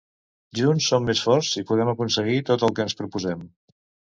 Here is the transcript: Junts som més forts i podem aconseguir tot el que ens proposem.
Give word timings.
Junts 0.59 0.87
som 0.91 1.05
més 1.09 1.21
forts 1.27 1.51
i 1.63 1.63
podem 1.73 1.91
aconseguir 1.93 2.41
tot 2.51 2.67
el 2.69 2.77
que 2.79 2.87
ens 2.87 2.99
proposem. 3.03 3.49